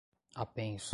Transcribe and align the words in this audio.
apenso 0.35 0.89